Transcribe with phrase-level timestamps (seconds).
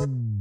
[0.00, 0.37] you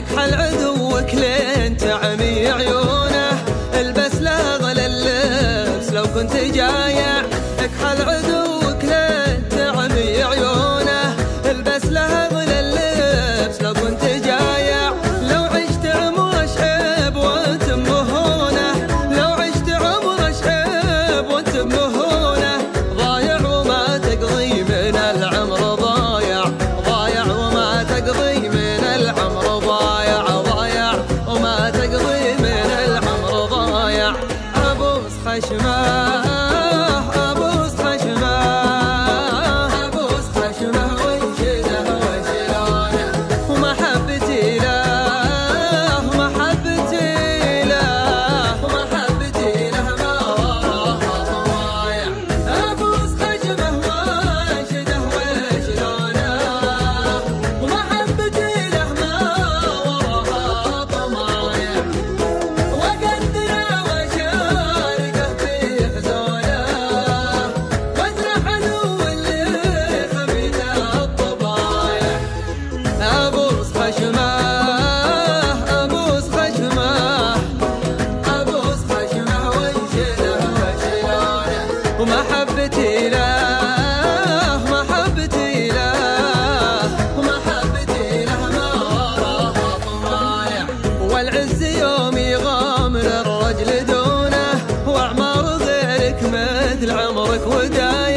[0.00, 3.44] لك حل عدوك لين تعمي عيونه.
[3.74, 7.22] البس لا غلى اللبس لو كنت جايع.
[7.58, 8.49] اكحل عدوك
[96.10, 98.09] لك مثل عمرك ودايم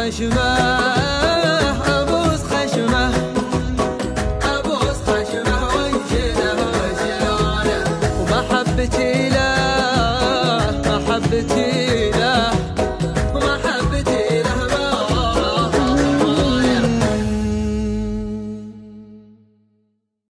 [0.00, 1.19] خشمك